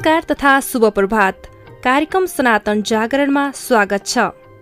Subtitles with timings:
[0.00, 1.46] नमस्कार तथा शुभ प्रभात।
[1.84, 4.18] कार्यक्रम सनातन जागरणमा स्वागत छ।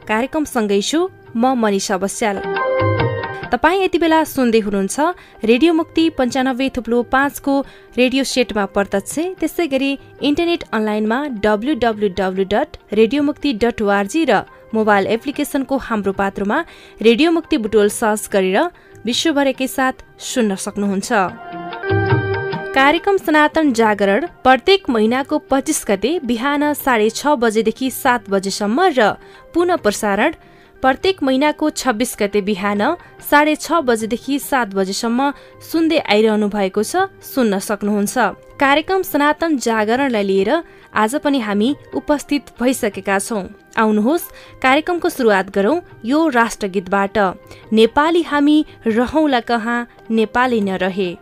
[0.08, 0.98] कार्यक्रम सँगै छु
[1.36, 2.38] म मनिषा बस्याल।
[3.52, 4.98] तपाईँ यति बेला सुन्दै हुनुहुन्छ
[5.44, 7.54] रेडियो मुक्ति पन्चानब्बे थुप्लो पाँचको
[7.96, 9.92] रेडियो सेटमा प्रत्यक्ष त्यसै गरी
[10.26, 14.42] इन्टरनेट अनलाइनमा W W W dot radio Mukti dot org र
[14.74, 16.58] मोबाइल एप्लिकेसनको हाम्रो पात्रोमा
[17.00, 18.58] रेडियो मुक्ति बुटोल सर्च गरेर
[19.06, 21.67] विश्वभर साथ सुन्न सक्नुहुन्छ।
[22.78, 29.08] कार्यक्रम सनातन जागरण प्रत्येक महिनाको पच्चिस गते बिहान साढे छ बजेदेखि सात बजेसम्म र
[29.54, 30.34] पुनः प्रसारण
[30.82, 32.82] प्रत्येक महिनाको छब्बिस गते बिहान
[33.30, 35.30] साढे छ बजेदेखि सात बजेसम्म
[35.72, 38.16] सुन्दै आइरहनु भएको छ सुन्न सक्नुहुन्छ।
[38.62, 40.50] कार्यक्रम सनातन जागरणलाई लिएर
[40.94, 47.18] आज पनि हामी उपस्थित भइसकेका छौँ। आउनुहोस् कार्यक्रमको सुरुवात गरौँ यो राष्ट्रगीतबाट।
[47.74, 51.14] नेपाली हामी रहौँला कहाँ नेपाली नरहे।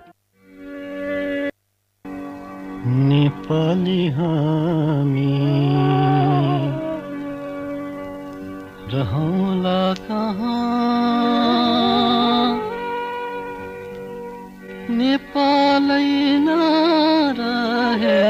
[2.86, 5.32] नेपाली हामी।
[8.92, 10.56] रहौला कहाँ?
[14.90, 18.22] नेपालै नरहे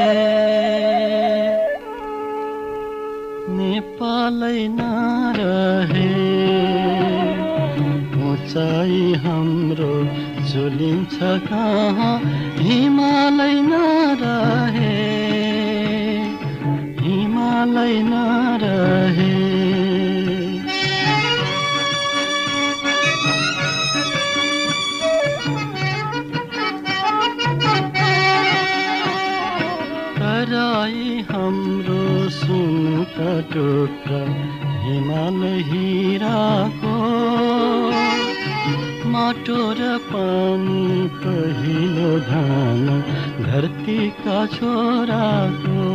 [3.57, 6.09] नेपालै नरहे
[8.31, 9.93] उचाइ हाम्रो
[10.49, 12.19] झुलिन्छ कहाँ
[12.61, 14.95] हिमालय नरहे
[17.01, 19.35] हिमालय नरहे
[30.19, 32.03] कराई हाम्रो
[32.37, 34.21] सुनका टुक्रा
[34.85, 36.95] हिमाल हिराको
[37.91, 38.36] माटो
[39.17, 42.85] र पानी पहिलो धान
[43.45, 45.85] धरतीका छोराको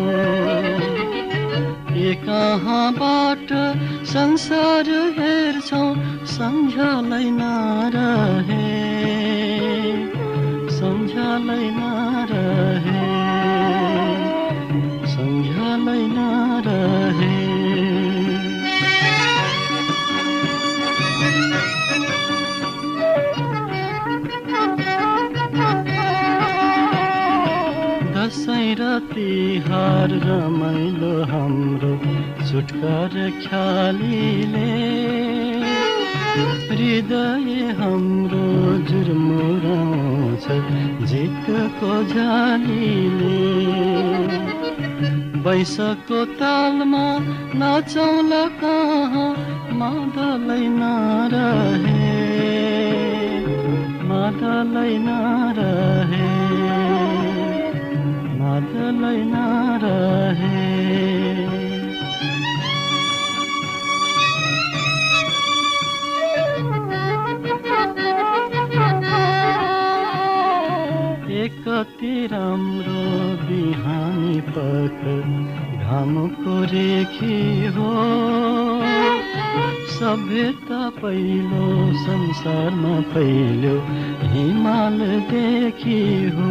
[2.02, 3.52] ए कहाँबाट
[4.12, 5.84] संसार हेर्छौ
[6.34, 8.66] सम्झलै नरहे
[10.78, 13.06] सम्झलै नरहे
[15.14, 17.31] सम्झलै नरहे
[29.12, 31.92] तिहार रमाइलो हाम्रो
[32.48, 34.70] छुटकार ख्यालीले।
[36.72, 37.48] हृदय
[37.78, 38.46] हाम्रो
[38.90, 40.46] जुर्मुराउँछ
[41.08, 43.40] झिकको झालीले।
[45.44, 47.06] बैसको तालमा
[47.60, 49.30] नाचौला कहाँ
[49.78, 52.12] मादलै नरहे
[54.08, 56.30] मादलै नरहे
[58.52, 60.60] मादलै नरहे
[71.64, 73.02] कति राम्रो
[73.48, 75.00] बिहानी पख
[75.84, 77.38] घामको रेखी
[77.76, 77.90] हो।
[79.94, 81.66] सभ्यता पहिलो
[82.02, 83.76] संसारमा पहिलो
[84.34, 86.02] हिमालदेखि
[86.36, 86.50] हो।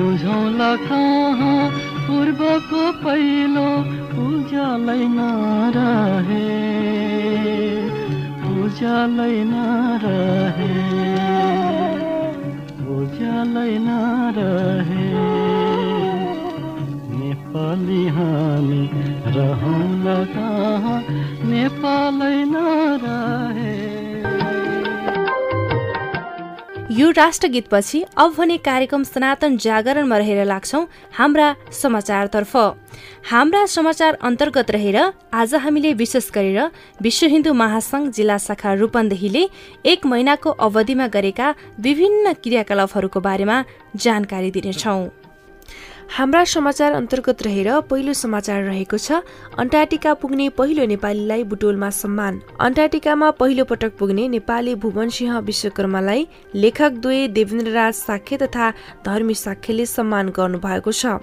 [0.00, 1.56] बिउझौला कहाँ
[2.04, 3.64] पूर्वको पहिलो
[4.22, 6.46] उज्यालै नरहे
[8.52, 10.70] उज्यालै नरहे
[12.96, 15.06] उज्यालै नरहे
[17.20, 18.82] नेपाली हामी
[19.36, 20.98] रहौँला कहाँ
[21.52, 23.99] नेपालै नरहे
[26.90, 32.56] यो राष्ट्रगीतपछि अब भने कार्यक्रम सनातन जागरणमा रहेर लाग्छौँ हाम्रा समाचारतर्फ।
[33.30, 34.98] हाम्रा समाचार अन्तर्गत रहेर
[35.32, 36.58] आज हामीले विशेष गरेर
[37.02, 39.46] विश्व हिन्दू महासंघ जिल्ला शाखा रूपन्देहीले
[39.84, 43.62] एक महिनाको अवधिमा गरेका विभिन्न क्रियाकलापहरूको बारेमा
[43.96, 45.00] जानकारी दिनेछौँ।
[46.10, 49.22] हाम्रा समाचार अन्तर्गत रहेर पहिलो समाचार रहेको छ।
[49.58, 56.98] अन्टार्टिका पुग्ने पहिलो नेपालीलाई बुटोलमा सम्मान। अन्टार्टिकामा पहिलो पटक पुग्ने नेपाली भुवन सिंह विश्वकर्मालाई लेखक
[56.98, 58.70] द्वय देवेन्द्रराज साख्य तथा
[59.06, 61.22] धर्मी साख्यले सम्मान गर्नुभएको छ।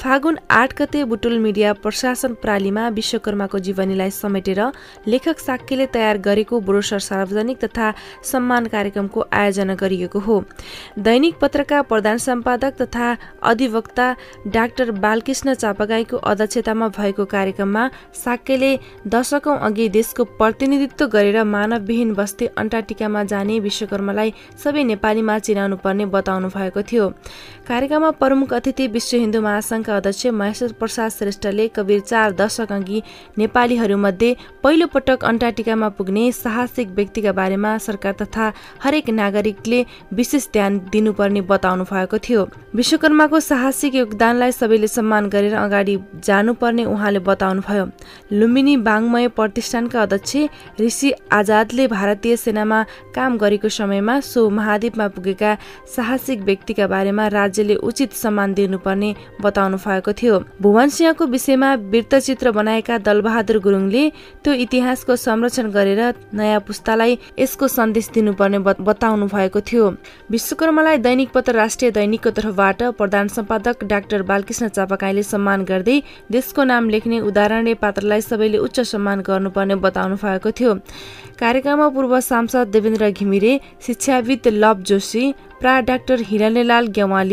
[0.00, 4.60] फागुन आठ गते बुटोल मिडिया प्रशासन प्रणालीमा विश्वकर्माको जीवनीलाई समेटेर
[5.06, 7.92] लेखक साक्यले तयार गरेको ब्रोसर सार्वजनिक तथा
[8.24, 10.42] सम्मान कार्यक्रमको आयोजना गरिएको हो।
[10.98, 14.14] दैनिक पत्रका प्रधान सम्पादक तथा अधिवक्ता
[14.54, 18.72] डाक्टर बालकृष्ण चापागाईको अध्यक्षतामा भएको कार्यक्रममा साक्यले
[19.06, 24.34] दशकौं अघि देशको प्रतिनिधित्व गरेर मानवविहीन बस्ती अन्टार्टिकामा जाने विश्वकर्मालाई
[24.64, 27.06] सबै नेपालीमा चिनाउनु पर्ने बताउनु भएको थियो।
[27.66, 33.00] कार्यक्रममा प्रमुख अतिथि विश्व हिन्दू महासंघका अध्यक्ष महेश्वर प्रसाद श्रेष्ठले कविर चार दशक अघि
[33.38, 38.50] नेपालीहरूमध्ये पहिलो पटक अन्टार्टिकामा पुग्ने साहसिक व्यक्तिका बारेमा सरकार तथा
[38.82, 39.82] हरेक नागरिकले
[40.12, 47.18] विशेष ध्यान दिनुपर्ने बताउनु भएको थियो। विश्वकर्माको साहसिक योगदानलाई सबैले सम्मान गरेर अगाडि जानुपर्ने उहाँले
[47.30, 47.86] बताउनुभयो।
[48.32, 50.36] लुम्बिनी बाङमय प्रतिष्ठानका अध्यक्ष
[50.80, 52.82] ऋषि आजादले भारतीय सेनामा
[53.14, 55.56] काम गरेको समयमा सो महाद्वीपमा पुगेका
[55.96, 59.14] साहसिक व्यक्तिका बारेमा राज्यले उचित सम्मान दिनुपर्ने
[59.44, 64.04] बताउनु भएको थियो। भुवन सिंहको विषयमा वृत्तचित्र बनाएका दलबहादुर गुरुङले
[64.40, 66.00] त्यो इतिहासको संरक्षण गरेर
[66.32, 69.84] नयाँ पुस्तालाई यसको सन्देश दिनुपर्ने बताउनु भएको थियो।
[70.32, 76.00] विश्वकर्मालाई दैनिक पत्र राष्ट्रिय दैनिकको तर्फबाट प्रधान सम्पादक डाक्टर बालकृष्ण चापाकाईले सम्मान गर्दै
[76.32, 80.74] देशको नाम लेख्ने उदाहरणीय पात्रलाई सबैले उच्च सम्मान गर्नुपर्ने बताउनु भएको थियो।
[81.36, 85.24] कार्यक्रममा पूर्व सांसद देवेन्द्र घिमिरे शिक्षाविद लभ जोशी
[85.60, 86.86] प्रा डाक्टर हिरालेलाल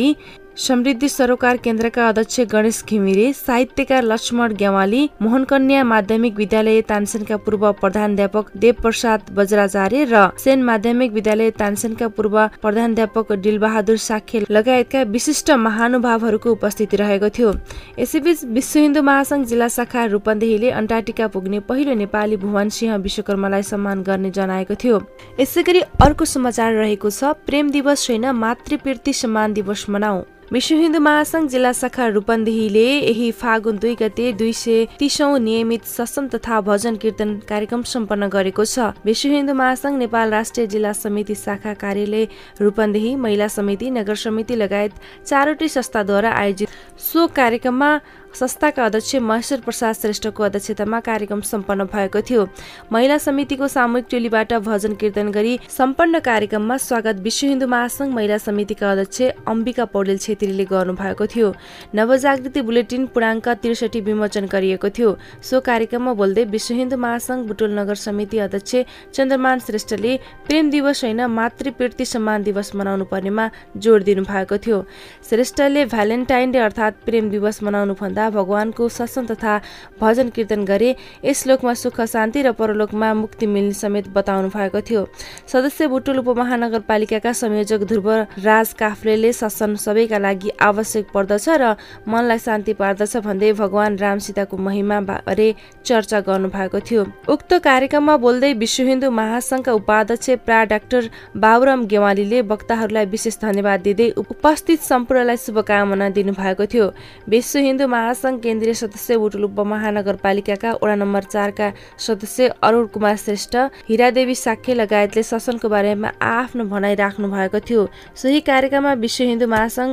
[0.09, 7.71] ग्यावाली समृद्धि सरोकार केन्द्रका अध्यक्ष गणेश घिमिरे साहित्यकार लक्ष्मण ग्यावाली मोहनकन्या माध्यमिक विद्यालय तानसेनका पूर्व
[7.71, 15.51] प्रधानध्यापक देव प्रसाद वज्राचार्य र सेन माध्यमिक विद्यालय तानसेनका पूर्व प्रधानध्यापक डिलबहादुर साखे लगायतका विशिष्ट
[15.57, 17.53] महानुभावहरूको उपस्थिति रहेको थियो।
[17.99, 24.03] यसैबीच विश्व हिन्दू महासंघ जिल्ला शाखा रूपन्देहीले अन्टार्टिका पुग्ने पहिलो नेपाली भुवन सिंह विश्वकर्मालाई सम्मान
[24.03, 24.99] गर्ने जनाएको थियो।
[25.39, 30.21] यसै गरी अर्को समाचार रहेको छ प्रेम दिवस छैन मातृप्रीति सम्मान दिवस मनाऊ।
[30.51, 36.27] विश्व हिन्दू महासंघ जिल्ला शाखा रूपन्देहीले यही फागुन दुई गते दुई सय तिसौं नियमित सत्सम
[36.33, 41.73] तथा भजन कीर्तन कार्यक्रम सम्पन्न गरेको छ। विश्व हिन्दू महासंघ नेपाल राष्ट्रिय जिल्ला समिति शाखा
[41.77, 42.27] कार्यालय
[42.61, 44.93] रूपन्देही महिला समिति नगर समिति लगायत
[45.27, 47.91] चारवटै संस्थाद्वारा आयोजित सो कार्यक्रममा
[48.33, 52.45] संस्थाका अध्यक्ष महेश्वर प्रसाद श्रेष्ठको अध्यक्षतामा कार्यक्रम सम्पन्न भएको थियो।
[52.91, 58.91] महिला समितिको सामूहिक टोलीबाट भजन कीर्तन गरी सम्पन्न कार्यक्रममा स्वागत विश्व हिन्दू महासंघ महिला समितिका
[58.91, 61.53] अध्यक्ष अम्बिका पौडेल छेत्रीले गर्नुभएको थियो।
[61.95, 67.95] नवजागृति बुलेटिन पूर्णाङ्क त्रिसठी विमोचन गरिएको थियो। सो कार्यक्रममा बोल्दै विश्व हिन्दू महासंघ बुटोल नगर
[67.97, 68.75] समिति अध्यक्ष
[69.13, 70.15] चन्द्रमान श्रेष्ठले
[70.47, 74.85] प्रेम दिवस होइन मातृप्रीति सम्मान दिवस मनाउनु पर्नेमा जोड दिनु भएको थियो।
[75.29, 79.53] श्रेष्ठले भ्यालेन्टाइन डे अर्थात् प्रेम दिवस मनाउनु भन्दा भगवानको सत्सङ तथा
[80.01, 85.07] भजन कीर्तन गरे यस लोकमा सुख शान्ति र परलोकमा मुक्ति मिल्ने समेत बताउनु भएको थियो।
[85.47, 88.09] सदस्य बुटुल उपमहानगरपालिकाका संयोजक ध्रुव
[88.43, 91.75] राज काफ्लेले सत्सन सबैका लागि आवश्यक पर्दछ र
[92.07, 95.47] मनलाई शान्ति पार्दछ भन्दै भगवान राम सीताको महिमा बारे
[95.85, 102.41] चर्चा गर्नु भएको थियो। उक्त कार्यक्रममा बोल्दै विश्व हिन्दू महासंघका उपाध्यक्ष प्रा डाक्टर बाबुराम गेवालीले
[102.51, 106.91] वक्ताहरूलाई विशेष धन्यवाद दिँदै उपस्थित सम्पूर्णलाई शुभकामना दिनुभएको थियो।
[107.29, 111.69] विश्व हिन्दू महासंघ केन्द्रीय सदस्य बुटुल उपमहानगरपालिकाका वडा नम्बर चारका
[111.99, 113.55] सदस्य अरुण कुमार श्रेष्ठ
[113.89, 117.85] हिरादेवी साक्य लगायतले ससनको बारेमा आफ्नो भनाइ राख्नु भएको थियो।
[118.17, 119.91] सोही कार्यक्रममा विश्व हिन्दू महासंघ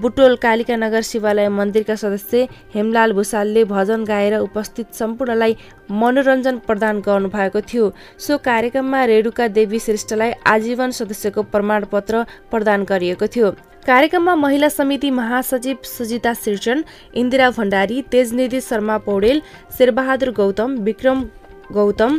[0.00, 5.56] बुटोल कालिका नगर शिवालय मन्दिरका सदस्य हेमलाल भूषालले भजन गाएर उपस्थित सम्पूर्णलाई
[5.92, 13.26] मनोरञ्जन प्रदान गर्नु भएको थियो। सो कार्यक्रममा रेणुका देवी श्रेष्ठलाई आजीवन सदस्यको प्रमाणपत्र प्रदान गरिएको
[13.36, 13.52] थियो।
[13.88, 16.82] कार्यक्रममा महिला समिति महासचिव सुजिता सिर्जन
[17.16, 19.40] इन्दिरा भण्डारी तेजनिधि शर्मा पौडेल
[19.78, 21.22] शेरबहादुर गौतम विक्रम
[21.72, 22.18] गौतम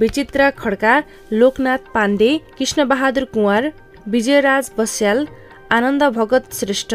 [0.00, 0.94] विचित्रा खड्का
[1.32, 3.68] लोकनाथ पाण्डे कृष्णबहादुर कुँवर
[4.06, 5.24] विजयराज बस्याल
[5.72, 6.94] आनन्द भगत श्रेष्ठ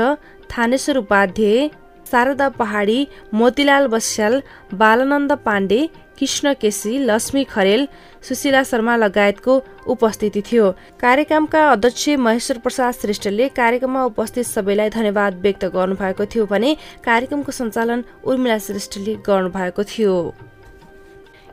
[0.50, 1.68] थानेश्वर उपाध्याय
[2.12, 3.00] शारदा पहाडी
[3.34, 4.42] मोतीलाल बस्याल
[4.74, 5.86] बालानन्द पाण्डे
[6.20, 7.88] कृष्ण केसी लक्ष्मी खरेल
[8.28, 15.66] सुशीला शर्मा लगायतको उपस्थिति थियो। कार्यक्रमका अध्यक्ष महेश्वर प्रसाद श्रेष्ठले कार्यक्रममा उपस्थित सबैलाई धन्यवाद व्यक्त
[15.76, 20.16] गर्नुभएको थियो भने कार्यक्रमको सञ्चालन उर्मिला श्रेष्ठले गर्नुभएको थियो।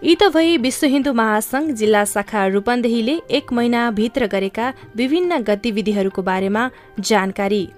[0.02, 6.68] यी त भई विश्व हिन्दू महासंघ जिल्ला शाखा रूपन्देहीले एक महिनाभित्र गरेका विभिन्न गतिविधिहरूको बारेमा
[7.00, 7.68] जानकारी।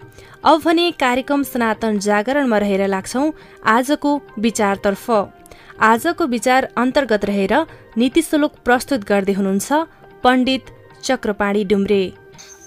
[0.45, 3.31] अब भने कार्यक्रम सनातन जागरणमा रहेर लाग्छौ
[3.67, 5.11] आजको विचारतर्फ।
[5.83, 7.53] आजको विचार अन्तर्गत रहेर
[7.97, 9.73] नीति श्लोक प्रस्तुत गर्दै हुनुहुन्छ
[10.25, 10.71] पण्डित
[11.05, 12.01] चक्रपाणी डुम्रे।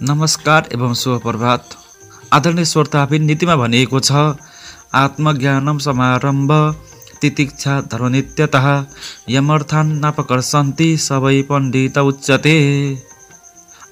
[0.02, 1.64] नमस्कार एवं शुभ प्रभात।
[2.34, 4.12] आदरणीय श्रोताबिन नीतिमा भनिएको छ
[4.94, 6.52] आत्मज्ञानम समारम्भ
[7.22, 8.68] तितिक्षा धर्मनित्यतः
[9.30, 12.58] यमर्थान नापकर्षन्ति सबै पण्डित उच्चते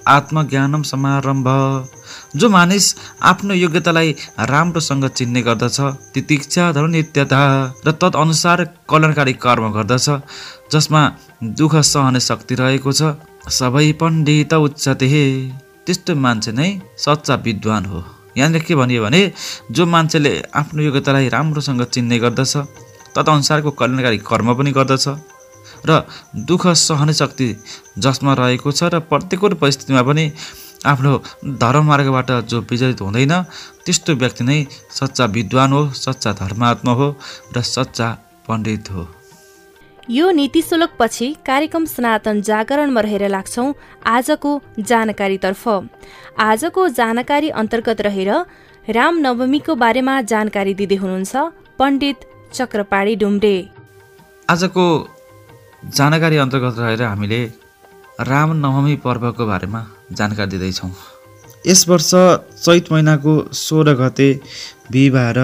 [0.08, 1.48] आत्मज्ञानम समारम्भ।
[2.36, 2.86] जो मानिस
[3.24, 4.12] आफ्नो योग्यतालाई
[4.52, 5.80] राम्रोसँग चिन्ने गर्दछ
[6.14, 7.42] तितिक्षा नित्यता
[7.88, 10.10] र तदअनुसार कल्याणकारी कर्म गर्दछ
[10.74, 11.02] जसमा
[11.58, 13.16] दुःख सहने शक्ति रहेको छ।
[13.52, 15.08] सबै पण्डित उच्चते।
[15.86, 18.04] त्यस्तो मान्छे नै सच्चा विद्वान हो।
[18.38, 19.22] यहाँनिर के भनियो भने
[19.72, 22.54] जो मान्छेले आफ्नो योग्यतालाई राम्रोसँग चिन्ने गर्दछ
[23.16, 25.08] तदनुसारको कल्याणकारी कर्म पनि गर्दछ।
[25.86, 26.02] र
[26.36, 27.50] दुःख सहने शक्ति
[27.98, 30.32] जसमा रहेको छ र प्रत्येक परिस्थितिमा पनि
[30.86, 31.12] आफ्नो
[31.58, 33.34] धर्म मार्गबाट जो विचलित हुँदैन
[33.86, 37.08] त्यस्तो व्यक्ति नै सच्चा विद्वान हो सच्चा धर्मात्मा हो
[37.58, 38.08] र सच्चा
[38.48, 39.08] पण्डित हो।
[40.10, 40.62] यो नीति
[41.00, 43.74] पछि कार्यक्रम सनातन जागरणमा रहेर लाग्छौँ
[44.06, 45.68] आजको जानकारीतर्फ
[46.40, 48.32] आजको जानकारी अन्तर्गत रहेर
[48.90, 51.36] रामनवमीको बारेमा जानकारी दिँदै हुनुहुन्छ
[51.80, 52.18] पण्डित
[52.54, 53.56] चक्रपाणी डुम्रे
[54.50, 54.86] आजको
[55.88, 57.40] जानकारी अन्तर्गत रहेर हामीले
[58.20, 60.92] रामनवमी पर्वको बारेमा जानकारी दिँदैछौँ।
[61.68, 62.12] यस वर्ष
[62.64, 64.28] चैत महिनाको सोह्र गते
[64.92, 65.38] बिहिबार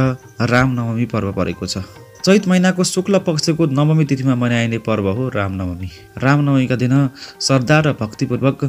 [0.44, 1.88] रामनवमी पर्व परेको छ।
[2.26, 6.96] चैत महिनाको शुक्ल पक्षको नवमी तिथिमा मनाइने पर्व हो रामनवमी रामनवमीका दिन
[7.40, 8.64] श्रद्धा र भक्तिपूर्वक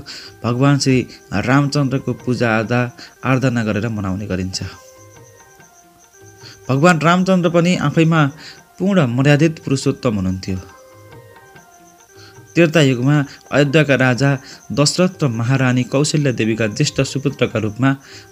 [0.45, 0.99] भगवान् श्री
[1.43, 2.81] रामचन्द्रको पूजा आजा
[3.25, 4.62] आराधना गरेर मनाउने गरिन्छ।
[6.69, 8.21] भगवान् रामचन्द्र पनि आफैमा
[8.78, 10.59] पूर्ण मर्यादित पुरुषोत्तम हुनुहुन्थ्यो।
[12.54, 13.16] त्रेतायुगमा
[13.50, 14.30] अयोध्याका राजा
[14.73, 17.90] दशरथ र महारानी कौशल्य देवीका ज्येष्ठ सुपुत्रका रूपमा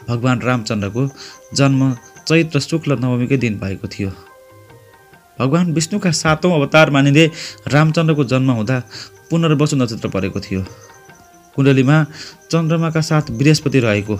[0.09, 1.03] भगवान् रामचन्द्रको
[1.59, 1.81] जन्म
[2.29, 4.11] चैत्र शुक्ल नवमीकै दिन भएको थियो।
[5.39, 7.27] भगवान् विष्णुका सातौँ अवतार मानिँदै
[7.75, 8.77] रामचन्द्रको जन्म हुँदा
[9.31, 10.63] पुनर्वसु नक्षत्र परेको थियो।
[11.57, 11.97] कुण्डलीमा
[12.51, 14.17] चन्द्रमाका साथ बृहस्पति रहेको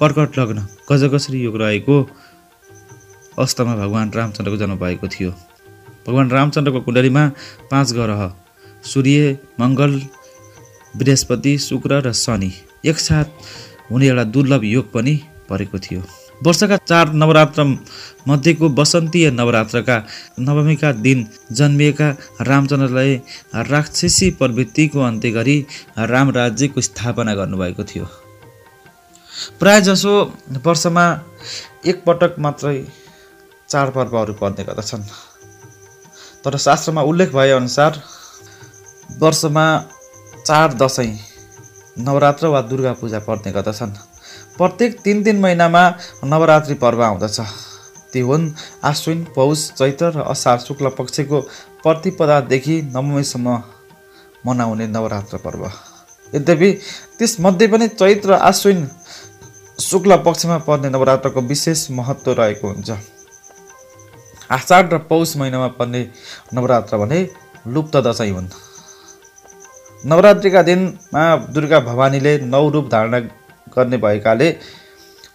[0.00, 1.96] कर्कट लग्न गजगश्री युग रहेको
[3.38, 5.30] अवस्थामा भगवान् रामचन्द्रको जन्म भएको थियो।
[6.06, 7.24] भगवान् रामचन्द्रको कुण्डलीमा
[7.70, 8.45] पाँच ग्रह
[8.86, 10.00] सूर्य मङ्गल
[10.96, 12.52] बृहस्पति शुक्र र शनि।
[12.84, 13.28] एकसाथ
[13.90, 15.14] हुने एउटा दुर्लभ योग पनि
[15.48, 16.02] परेको थियो।
[16.40, 17.64] वर्षका चार नवरात्र
[18.28, 19.96] मध्येको वसन्तीय नवरात्रका
[20.40, 22.08] नवमीका दिन जन्मिएका
[22.40, 23.14] रामचन्द्रलाई
[23.70, 25.56] राक्षसी प्रवृत्तिको अन्त्य गरी
[25.98, 28.06] राम राज्यको स्थापना गर्नुभएको थियो।
[29.60, 30.12] प्राय जसो
[30.66, 31.06] वर्षमा
[31.86, 32.76] एकपटक मात्रै
[33.68, 35.04] चाडपर्वहरू पर्ने गर्दछन्।
[36.44, 37.92] तर शास्त्रमा उल्लेख भएअनुसार
[39.16, 39.66] वर्षमा
[40.46, 41.18] चाड दसैँ
[41.98, 43.92] नवरात्र वा दुर्गा पूजा पर्ने गर्दछन्।
[44.56, 45.82] प्रत्येक तिन तिन महिनामा
[46.24, 47.40] नवरात्रि पर्व आउँदछ।
[48.12, 48.50] ती हुन्
[48.84, 51.40] आश्विन पौष चैत्र र असार शुक्ल पक्षको
[51.82, 53.56] प्रतिपदादेखि नवमीसम्म
[54.46, 55.64] मनाउने नवरात्र पर्व।
[56.34, 56.70] यद्यपि
[57.18, 58.88] त्यसमध्ये पनि चैत्र आश्विन
[59.80, 62.90] शुक्ल पक्षमा पर्ने नवरात्रको विशेष महत्त्व रहेको हुन्छ।
[64.50, 66.08] आषाढ र पौष महिनामा पर्ने
[66.54, 67.28] नवरात्र भने
[67.66, 68.48] लुप्त दसैँ हुन्।
[70.04, 71.24] नवरात्रिका दिनमा
[71.54, 73.18] दुर्गा भवानीले नौ रूप धारणा
[73.72, 74.48] गर्ने भएकाले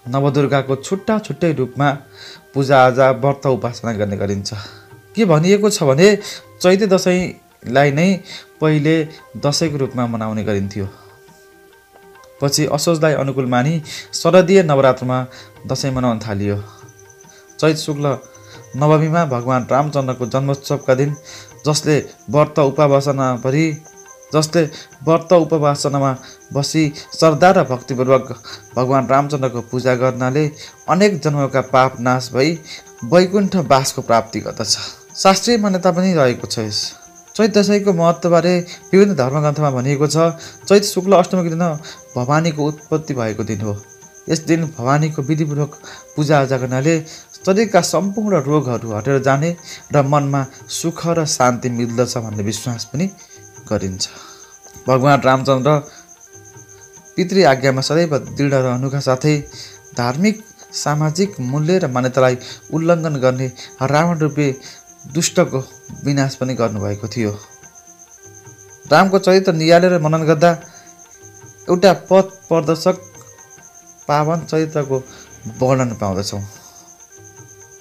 [0.08, 1.90] नवदुर्गाको छुट्टा छुट्टै रूपमा
[2.54, 4.50] पूजाआजा व्रत उपासना गर्ने गरिन्छ।
[5.16, 6.08] के भनिएको छ भने
[6.62, 8.08] चैते दसैँलाई नै
[8.62, 8.96] पहिले
[9.38, 10.88] दसैँको रूपमा मनाउने गरिन्थ्यो।
[12.42, 13.74] पछि असोजलाई अनुकूल मानि
[14.14, 15.18] शरदीय नवरात्रमा
[15.68, 16.58] दसैँ मनाउन थालियो।
[17.60, 18.06] चैत शुक्ल
[18.78, 21.16] नवमीमा भगवान् रामचन्द्रको जन्मोत्सवका दिन
[21.66, 21.98] जसले
[22.30, 23.66] व्रत उपासना परि
[24.34, 24.64] जसले
[25.06, 26.12] व्रत उपवासनामा
[26.54, 26.84] बसी
[27.20, 28.28] श्रद्धा र भक्तिपूर्वक
[28.76, 30.46] भगवान् रामचन्द्रको पूजा गर्नाले
[30.90, 32.50] अनेक जन्मका पाप नाश भई
[33.04, 34.78] वैकुण्ठ बासको प्राप्ति गर्दछ।
[35.18, 36.80] शास्त्रीय मान्यता पनि रहेको छ यस।
[37.36, 38.54] चैत दशैँको महत्त्वबारे
[38.94, 40.18] विभिन्न धर्मग्रन्थमा भनिएको छ
[40.68, 41.64] चैत शुक्ल अष्टमीको दिन
[42.16, 43.76] भवानीको उत्पत्ति भएको दिन हो।
[44.30, 45.76] यस दिन भवानीको विधिपूर्वक
[46.16, 47.00] पूजाआजा गर्नाले
[47.42, 49.56] शरीरका सम्पूर्ण रोगहरू हटेर जाने
[49.94, 53.10] र मनमा सुख र शान्ति मिल्दछ भन्ने विश्वास पनि
[53.72, 54.04] गरिन्छ।
[54.88, 55.72] भगवान् रामचन्द्र
[57.16, 59.36] पितृ आज्ञामा सदैव दृढ रहनुका साथै
[59.98, 60.36] धार्मिक
[60.74, 62.36] सामाजिक मूल्य र मान्यतालाई
[62.74, 63.48] उल्लङ्घन गर्ने
[63.92, 64.48] रावण रूपे
[65.14, 65.60] दुष्टको
[66.06, 67.32] विनाश पनि गर्नुभएको थियो।
[68.92, 70.52] रामको चरित्र निहालेर मनन गर्दा
[71.70, 72.98] एउटा पथ प्रदर्शक
[74.08, 74.98] पावन चरित्रको
[75.60, 76.42] वर्णन पाउँदछौँ।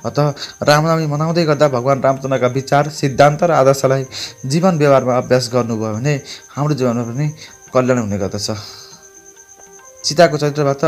[0.00, 0.19] अत
[0.62, 4.04] रामनवमी मनाउँदै गर्दा भगवान् रामचन्द्रका विचार सिद्धान्त र आदर्शलाई
[4.47, 6.14] जीवन व्यवहारमा अभ्यास गर्नुभयो भने
[6.57, 7.26] हाम्रो जीवनमा पनि
[7.75, 8.49] कल्याण हुने गर्दछ।
[10.00, 10.83] सीताको चरित्रबाट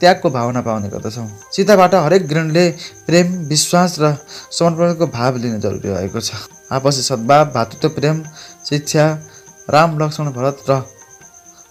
[0.00, 2.64] त्यागको भावना पाउने गर्दछौँ। सीताबाट हरेक गृहणीले
[3.06, 4.04] प्रेम विश्वास र
[4.50, 6.34] समर्पणको भाव लिन जरुरी रहेको छ।
[6.72, 8.16] आपसी सद्भाव भातृत्व प्रेम
[8.66, 9.06] शिक्षा
[9.70, 10.82] राम लक्ष्मण भरत र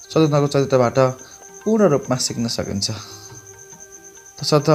[0.07, 0.97] शत्रुघ्नको चरित्रबाट
[1.63, 2.87] पूर्ण रूपमा सिक्न सकिन्छ।
[4.39, 4.69] तसर्थ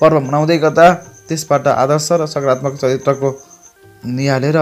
[0.00, 0.86] पर्व मनाउँदै गर्दा
[1.28, 3.28] त्यसबाट आदर्श र सकारात्मक चरित्रको
[4.06, 4.58] निहालेर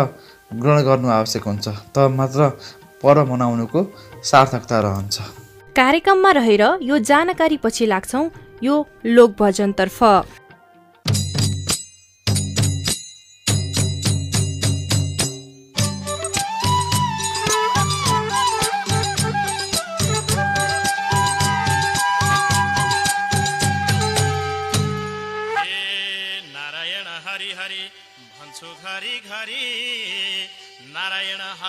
[0.60, 2.40] ग्रहण गर्नु आवश्यक हुन्छ। त मात्र
[3.02, 3.80] पर्व मनाउनुको
[4.30, 5.16] सार्थकता रहन्छ।
[5.76, 8.24] कार्यक्रममा रहेर यो जानकारी पछि लाग्छौँ।
[8.62, 9.98] यो लोकभजनतर्फ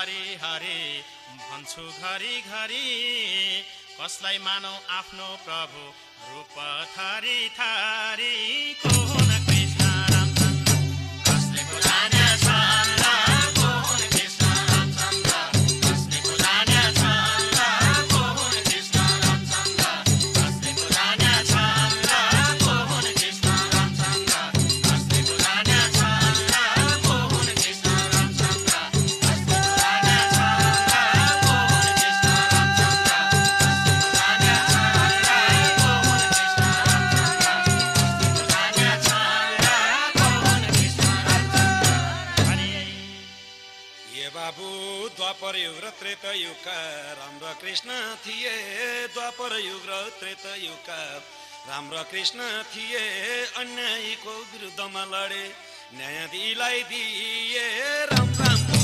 [0.04, 1.04] हरि हरि
[1.40, 2.88] भन्छु घरि घरि।
[4.00, 5.84] कसलाई मानौ आफ्नो प्रभु?
[6.28, 6.56] रूप
[6.96, 9.43] थरी थरी को
[51.64, 52.40] राम र कृष्ण
[52.72, 53.04] थिए
[53.56, 55.46] अन्यायीको विरुद्धमा लडे
[55.96, 57.68] न्याय दिलाई दिए
[58.12, 58.83] राम राम।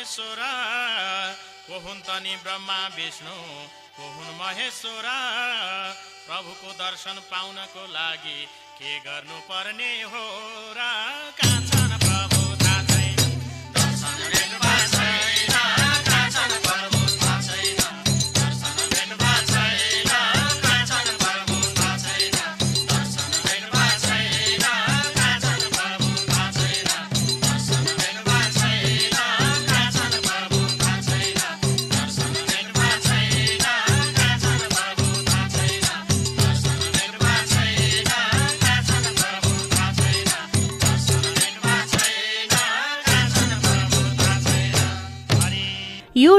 [0.00, 0.40] महेश्वर
[1.68, 3.36] कोहुन तनि ब्रह्मा विष्णु
[3.96, 5.08] कोहुन महेश्वर
[6.24, 8.38] प्रभुको दर्शन पाउनको लागि
[8.80, 10.24] के गर्नु पर्ने हो
[10.72, 10.88] र?
[11.36, 13.20] कहाँ छन् प्रभु थाहा छैन
[13.76, 14.69] दर्शन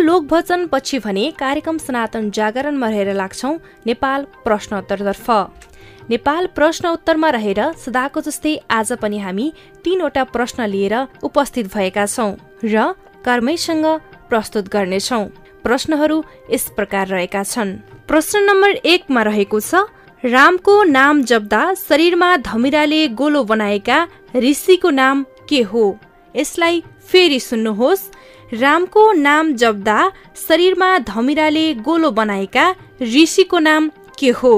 [0.01, 3.53] यो लोकभजन पछि भने कार्यक्रम सनातन जागरणमा रहेर लाग्छौँ
[3.85, 5.29] नेपाल प्रश्नोत्तरतर्फ।
[6.09, 9.45] नेपाल प्रश्न उत्तरमा रहेर सदाको जस्तै आज पनि हामी
[9.85, 12.33] तीनवटा प्रश्न लिएर उपस्थित भएका छौँ
[12.65, 12.93] र
[13.25, 13.85] कर्मैसँग
[14.29, 15.25] प्रस्तुत गर्नेछौँ।
[15.61, 16.17] प्रश्नहरू
[16.49, 17.77] यस प्रकार रहेका छन्।
[18.09, 19.85] प्रश्न नम्बर एकमा रहेको छ
[20.23, 23.99] रामको नाम जप्दा शरीरमा धमिराले गोलो बनाएका
[24.35, 25.85] ऋषिको नाम के हो?
[26.35, 28.09] यसलाई फेरि सुन्नुहोस्।
[28.53, 29.97] रामको नाम जप्दा
[30.47, 32.65] शरीरमा धमिराले गोलो बनाएका
[33.01, 34.53] ऋषिको नाम के हो?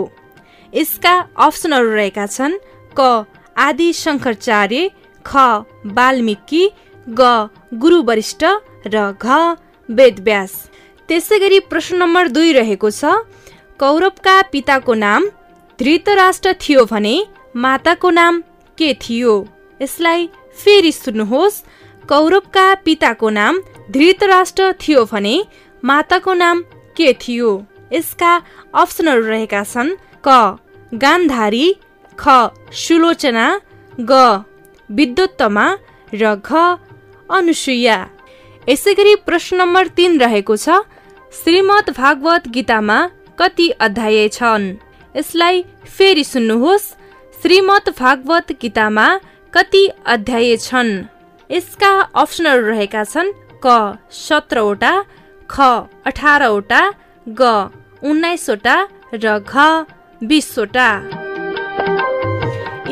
[0.74, 2.54] यसका अप्सनहरू रहेका छन्
[3.00, 3.26] क.
[3.58, 4.90] आदि शङ्कराचार्य
[5.26, 5.38] ख.
[5.86, 6.64] वाल्मिकी
[7.10, 7.50] ग.
[7.74, 8.44] गुरु वरिष्ठ
[8.88, 9.28] र घ.
[9.90, 10.52] वेदव्यास।
[11.10, 13.06] त्यसै गरी प्रश्न नम्बर दुई रहेको छ
[13.80, 15.22] कौरवका पिताको नाम
[15.80, 17.16] धृतराष्ट्र थियो भने
[17.56, 18.42] माताको नाम
[18.78, 19.34] के थियो?
[19.82, 21.64] यसलाई फेरि सुन्नुहोस्।
[22.10, 25.36] कौरवका पिताको नाम धृतराष्ट्र थियो भने
[25.84, 26.62] माताको नाम
[26.98, 27.66] के थियो?
[27.94, 28.32] यसका
[28.74, 29.90] अप्सनहरू रहेका छन्
[30.28, 30.58] क.
[30.94, 31.76] गान्धारी
[32.18, 32.30] ख.
[32.72, 33.62] सुलोचना
[34.00, 34.44] ग.
[34.90, 35.68] विद्वत्तमा
[36.14, 36.78] र घ.
[37.30, 37.98] अनुसुया
[38.70, 40.70] यसै गरी प्रश्न नम्बर तिन रहेको छ
[41.34, 42.98] श्रीमद् भागवत गीतामा
[43.40, 44.66] कति अध्याय छन्?
[45.16, 45.64] यसलाई
[45.98, 46.92] फेरि सुन्नुहोस्
[47.42, 49.08] श्रीमद् भागवत गीतामा
[49.54, 50.92] कति अध्याय छन्?
[51.52, 53.68] यसका अप्सनहरू रहेका छन् क
[54.20, 54.94] सत्रवटा
[55.50, 55.56] ख
[56.10, 56.82] अठारवटा
[57.28, 57.42] ग
[58.10, 58.76] उन्नाइसवटा
[59.24, 59.54] र घ
[60.22, 60.88] बिसवटा।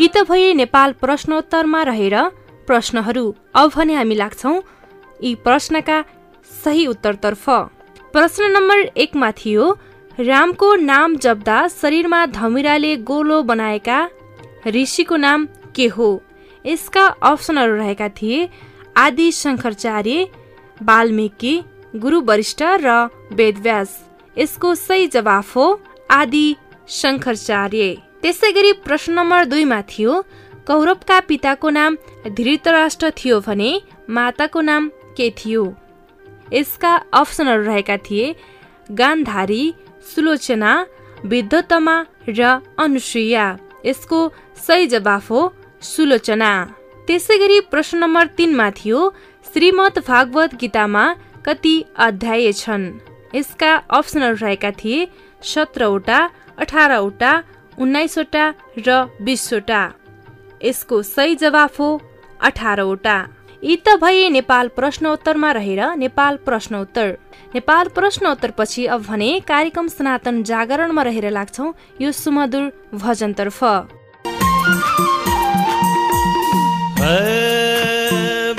[0.02, 2.16] यी त भए नेपाल प्रश्नोत्तरमा रहेर
[2.68, 4.56] प्रश्नहरू अब भने हामी लाग्छौँ।
[5.20, 5.98] यी प्रश्नका
[6.64, 7.46] सही उत्तरतर्फ।
[8.14, 9.66] प्रश्न नम्बर एकमा थियो
[10.20, 14.00] रामको नाम जप्दा शरीरमा धमिराले गोलो बनाएका
[14.68, 16.10] ऋषिको नाम के हो?
[16.66, 18.50] यसका अप्सनहरू रहेका थिए
[18.98, 20.28] आदि शङ्कराचार्य
[20.88, 21.54] वाल्मिकी
[22.02, 22.90] गुरु वरिष्ठ र
[23.40, 23.90] वेदव्यास।
[24.36, 25.66] यसको सही जवाफ हो
[26.12, 26.48] आदि
[26.90, 27.84] शङ्कराचार्य
[28.22, 30.14] त्यसै गरी प्रश्न नम्बर दुईमा थियो
[30.68, 31.98] कौरवका पिताको नाम
[32.38, 33.70] धृतराष्ट्र थियो भने
[34.10, 35.64] माताको नाम के थियो?
[36.54, 38.36] यसका अप्सनहरू रहेका थिए
[38.90, 39.64] गान्धारी
[40.12, 40.72] सुलोचना
[41.32, 41.96] विद्वतमा
[42.30, 42.42] र
[42.84, 43.46] अनुसुया
[43.86, 44.20] यसको
[44.68, 45.42] सही जवाफ हो
[45.82, 46.52] सुलोचना।
[47.08, 49.00] त्यसै गरी प्रश्न नम्बर तिनमा थियो
[49.54, 51.04] श्रीमद् भागवत गीतामा
[51.46, 52.84] कति अध्याय छन्।
[53.36, 55.08] यसका अप्सनहरू रहेका थिए
[55.44, 56.20] सत्रवटा
[56.58, 57.32] अठारवटा
[57.78, 58.46] उन्नाइसवटा
[58.80, 58.90] र
[59.22, 59.82] बिसवटा।
[60.64, 61.90] यसको सही जवाफ हो
[62.42, 63.18] अठारवटा।
[63.64, 67.08] यी त भए नेपाल प्रश्नोत्तरमा रहेर नेपाल प्रश्नोत्तर।
[67.56, 71.68] नेपाल प्रश्नोत्तरपछि अब भने कार्यक्रम सनातन जागरणमा रहेर लाग्छौ
[72.02, 73.60] यो सुमधुर भजनतर्फ।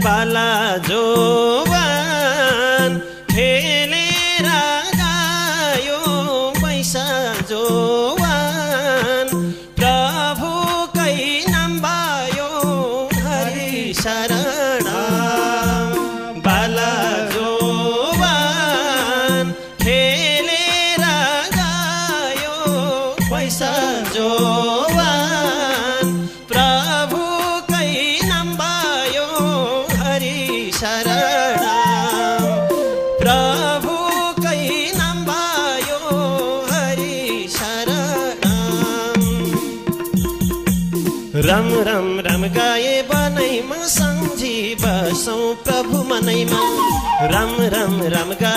[0.05, 1.52] बाला जो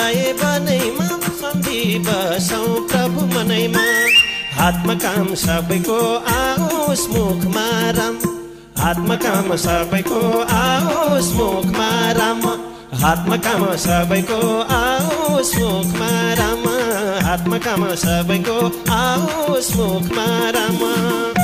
[0.06, 1.06] गाए बनैमा
[1.38, 3.86] सम्झी बसौँ प्रभु मनैमा।
[4.54, 5.98] हातमा काम सबैको
[6.34, 7.66] आओस् मुखमा
[7.98, 8.18] राम।
[8.78, 10.20] हातमा काम सबैको
[10.58, 11.90] आओस् मुखमा
[12.20, 12.46] राम।
[13.02, 14.42] हातमा काम सबैको
[14.78, 16.68] आओस् मुखमा राम।
[17.26, 18.60] हातमा काम सबैको
[18.94, 21.35] आओस् मुखमा राम।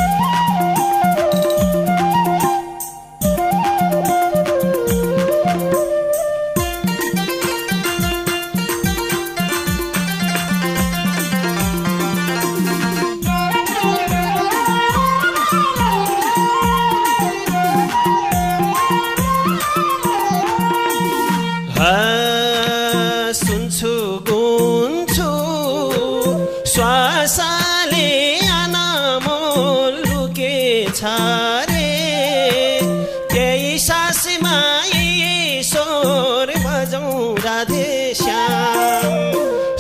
[31.02, 32.86] लुकेछ रे
[33.32, 34.58] त्यही सासमा
[34.96, 39.14] ईश्वर बजाउँ राधे श्याम।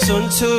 [0.05, 0.51] सुन्छु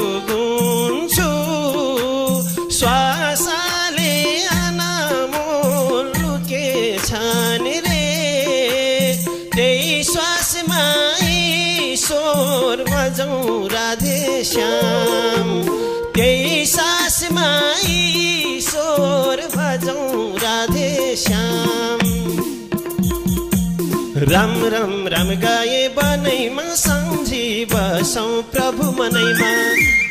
[24.32, 29.50] राम राम राम गाए बनैमा सम्झी बसौँ प्रभु मनैमा।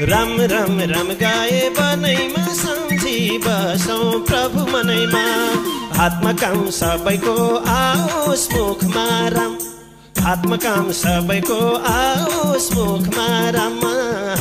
[0.06, 5.24] राम राम राम गाए बनैमा सम्झी बसौँ प्रभु मनैमा।
[5.98, 7.36] हातमा काम सबैको
[7.68, 9.58] आओस् मुखमा राम।
[10.24, 11.60] हातमा काम सबैको
[11.94, 13.80] आओस् मुखमा राम।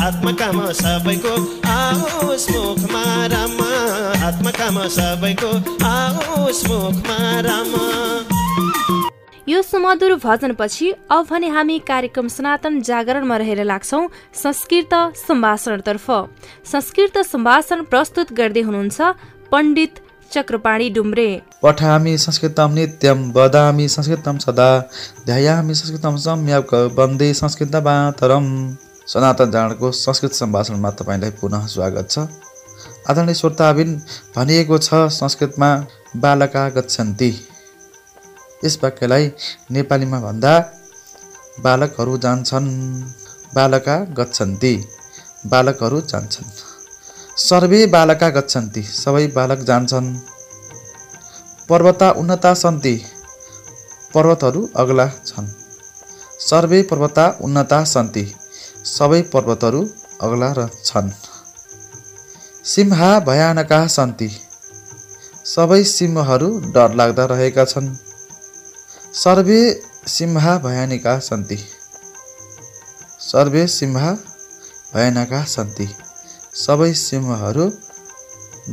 [0.01, 1.35] हातमा काम सबैको
[1.71, 3.57] आओस् मुखमा राम।
[4.23, 5.53] हातमा काम सबैको
[5.87, 7.73] आओस् मुखमा राम।
[9.49, 14.01] यो सुमधुर भजनपछि अब भने हामी कार्यक्रम सनातन जागरणमा रहेर लाग्छौ
[14.35, 16.07] संस्कृत सम्भाषणतर्फ।
[16.73, 19.01] संस्कृत सम्भाषण प्रस्तुत गर्दै हुनुहुन्छ
[19.53, 20.01] पण्डित
[20.33, 21.29] चक्रपाणी डुम्रे।
[21.63, 24.71] पठामि संस्कृतं नित्यं वदामि संस्कृतं सदा
[25.27, 28.51] ध्यायामि संस्कृतं सम्यक् वन्दे संस्कृतमातरम्
[29.09, 32.29] सनातन जाँडको संस्कृत सम्भाषणमा तपाईँलाई पुनः स्वागत छ।
[33.09, 34.01] आदरणीय श्रोताबिन
[34.37, 35.71] भनिएको छ संस्कृतमा
[36.17, 37.31] बालका गच्छन्ति।
[38.65, 39.25] यस वाक्यलाई
[39.71, 40.53] नेपालीमा भन्दा
[41.61, 42.69] बालकहरू जान्छन्
[43.55, 44.73] बालका गच्छन्ति
[45.47, 46.51] बालकहरू जान्छन्।
[47.41, 50.09] सर्वे बालका गच्छन्ति सबै बालक जान्छन्।
[51.69, 52.95] पर्वता उन्नता सन्ति
[54.15, 55.49] पर्वतहरू अग्ला छन्।
[56.41, 58.25] सर्वे पर्वता उन्नता सन्ति
[58.89, 59.83] सबै पर्वतहरू
[60.21, 61.11] अग्ला र छन्।
[62.65, 64.31] सिंहा भयानका सन्ति
[65.47, 67.89] सबै सिंहहरू डरलाग्दा रहेका छन्।
[69.15, 69.61] सर्वे
[70.07, 71.57] सिंहा भयानिका सन्ति।
[73.21, 74.13] सर्वे सिंहा
[74.95, 75.89] भयानका सन्ति।
[76.57, 77.67] सबै सिंहहरू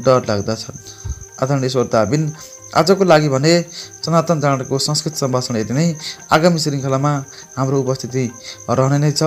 [0.05, 0.77] डर लाग्दा छन्
[1.41, 2.31] आदरणीय श्रोताबिन
[2.75, 3.53] आजको लागि भने
[4.05, 5.87] सनातन जाँडको संस्कृत सम्भाषण यति नै।
[6.31, 7.13] आगामी श्रृङ्खलामा
[7.57, 8.29] हाम्रो उपस्थिति
[8.69, 9.23] रहने नै छ।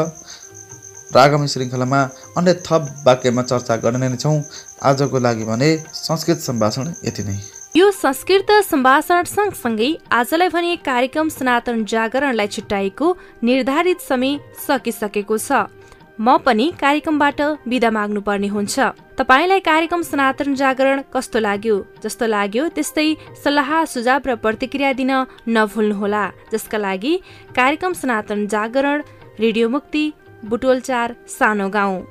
[1.10, 2.00] र आगामी श्रृङ्खलामा
[2.38, 4.42] अन्य थप वाक्यमा चर्चा गर्ने नै छौँ।
[4.82, 11.84] आजको लागि भने संस्कृत सम्भाषण यति नै। यो संस्कृत सम्भाषण सँगसँगै आजलाई भने कार्यक्रम सनातन
[11.86, 13.06] जागरणलाई छुट्याएको
[13.42, 15.70] निर्धारित समय सकिसकेको छ।
[16.18, 18.76] म पनि कार्यक्रमबाट बिदा माग्नुपर्ने हुन्छ।
[19.18, 21.76] तपाईँलाई कार्यक्रम सनातन जागरण कस्तो लाग्यो?
[22.02, 23.08] जस्तो लाग्यो त्यस्तै
[23.44, 25.12] सल्लाह सुझाव र प्रतिक्रिया दिन
[25.48, 27.14] नभुल्नुहोला। जसका लागि
[27.54, 29.02] कार्यक्रम सनातन जागरण
[29.38, 30.04] रेडियो मुक्ति
[30.50, 32.02] बुटोलचार सानो गाउँ।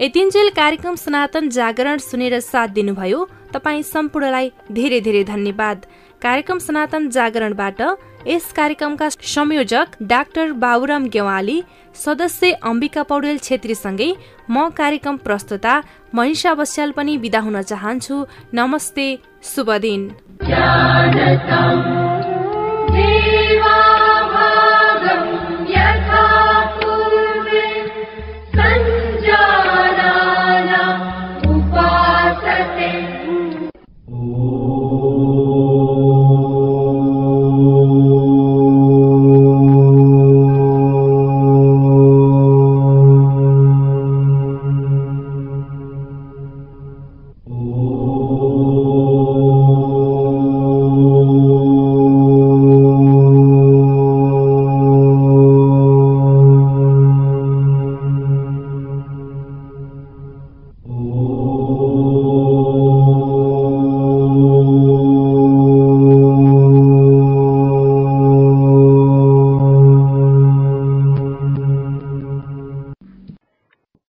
[0.00, 5.78] यतिन्जेल कार्यक्रम सनातन जागरण सुनेर साथ दिनुभयो। तपाईँ सम्पूर्णलाई धेरै धेरै धन्यवाद।
[6.22, 7.80] कार्यक्रम सनातन जागरणबाट
[8.26, 11.58] यस कार्यक्रमका संयोजक डाक्टर बाबुराम गेवाली
[11.96, 14.10] सदस्य अम्बिका पौडेल छेत्रीसँगै
[14.50, 15.74] म कार्यक्रम प्रस्तुता
[16.14, 18.16] मनिषा बस्याल पनि विदा हुन चाहन्छु।
[18.54, 19.08] नमस्ते
[19.50, 20.02] शुभ दिन।